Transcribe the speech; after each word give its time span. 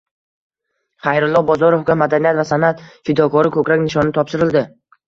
Xayrullo 1.07 1.43
Bozorovga 1.51 1.99
Madaniyat 2.05 2.41
va 2.43 2.49
san’at 2.55 2.85
fidokori 2.91 3.57
ko‘krak 3.61 3.89
nishoni 3.89 4.19
topshirildi 4.21 4.69